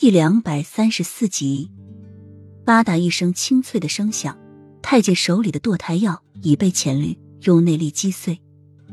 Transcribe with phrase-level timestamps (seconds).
[0.00, 1.70] 第两百三十四集，
[2.64, 4.34] 吧嗒一声清脆的声响，
[4.80, 8.40] 太监手里的堕胎药已被浅绿用内力击碎，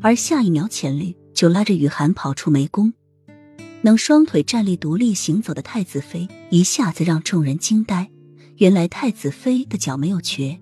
[0.02, 2.92] 而下一秒，浅绿就拉着雨涵跑出梅宫。
[3.84, 8.12] 能双腿站立独立行走的太子妃一下子让众人惊呆，
[8.58, 10.60] 原来太子妃的脚没有瘸。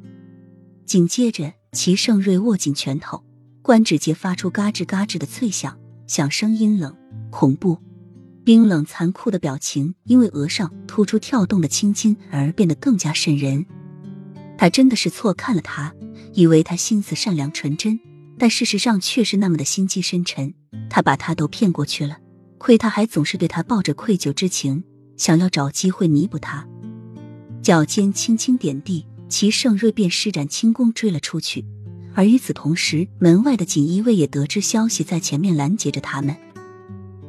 [0.85, 3.23] 紧接着，齐盛瑞握紧拳头，
[3.63, 5.75] 关指节发出嘎吱嘎吱的脆响，
[6.05, 6.95] 响声阴冷
[7.31, 7.79] 恐怖。
[8.45, 13.65] 冰冷残酷的表情，因为额上突出跳动的青筋而变得更加渗人。
[14.55, 15.91] 他真的是错看了他，
[16.31, 17.99] 以为他心思善良纯真，
[18.37, 20.53] 但事实上却是那么的心机深沉。
[20.91, 22.19] 他把他都骗过去了，
[22.59, 24.83] 亏他还总是对他抱着愧疚之情，
[25.17, 26.67] 想要找机会弥补他。
[27.63, 31.65] 脚尖轻轻点地，齐盛瑞便施展轻功追了出去。
[32.13, 36.37] 而与此同时，门外的锦衣卫也得知消息，在前面拦截着他们。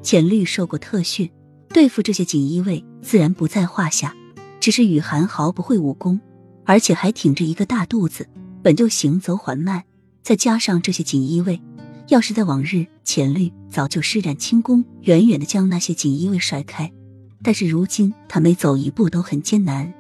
[0.07, 1.29] 浅绿受过特训，
[1.71, 4.15] 对付这些锦衣卫自然不在话下。
[4.61, 6.21] 只是雨涵毫不会武功，
[6.65, 8.29] 而且还挺着一个大肚子，
[8.63, 9.83] 本就行走缓慢，
[10.23, 11.61] 再加上这些锦衣卫，
[12.07, 16.89] 要是在往日，浅绿早就施展轻功，远远的将那些锦衣卫甩开。
[17.43, 19.93] 但是如今他每走一步都很艰难。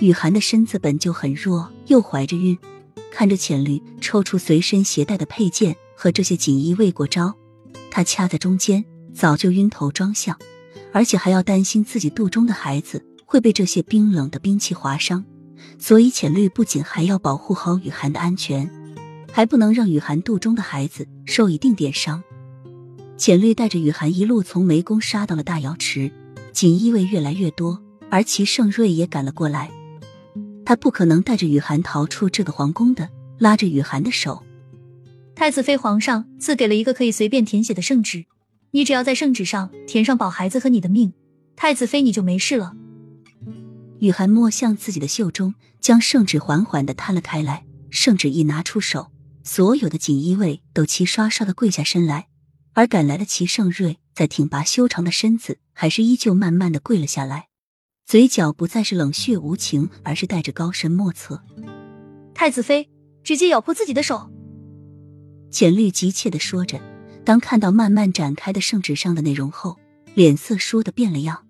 [0.00, 2.58] 雨涵的身子本就很弱，又怀着孕，
[3.12, 7.32] 看着浅绿抽出随身携带的佩剑和这些锦衣卫过招，
[7.88, 8.84] 他掐在中间。
[9.14, 10.36] 早就晕头装相，
[10.92, 15.24] 而且还要担心自己肚中的孩子会被这些冰冷的兵器划伤，
[15.78, 18.68] 所以浅绿不仅还要保护好雨涵的安全，
[19.30, 22.22] 还不能让雨涵肚中的孩子受一定点伤。
[23.16, 26.10] 浅绿带着雨涵一路从梅宫杀到了大瑶池，
[26.52, 29.70] 锦衣卫越来越多，而齐盛瑞也赶了过来。
[30.64, 34.42] 他不可能带着雨涵逃出这个皇宫的，拉着雨涵的手。
[35.34, 38.24] 太子妃皇上赐给了一个可以随便填写的圣旨。
[38.74, 41.12] 你只要在圣旨上填上保孩子和你的命，
[41.54, 42.74] 太子妃你就没事了。
[44.00, 47.64] 雨涵摸向自己的袖中，将圣旨缓缓的摊了开来。
[47.90, 49.12] 圣旨一拿出手，
[49.44, 52.28] 所有的锦衣卫都齐刷刷的跪下身来，
[52.72, 57.48] 而赶来的齐盛瑞在挺拔修长的身子，还是依旧慢慢的跪了下来，
[58.06, 61.42] 嘴角不再是冷血无情，而是带着高深莫测。
[62.32, 62.88] 太子妃
[63.22, 64.30] 直接咬破自己的手，
[65.50, 66.80] 浅绿急切的说着。
[67.24, 69.78] 当看到慢慢展开的圣旨上的内容后，
[70.14, 71.44] 脸色倏地变了样。